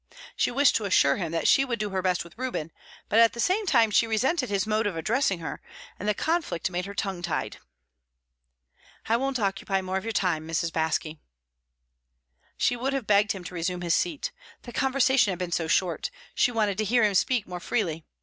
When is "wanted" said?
16.51-16.79